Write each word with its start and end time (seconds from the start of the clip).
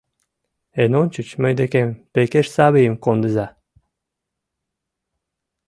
Эн 0.81 0.91
ончыч 1.01 1.29
мый 1.41 1.53
декем 1.59 1.89
Пекеш 2.13 2.47
Савийым 2.55 2.95
кондыза! 3.03 3.47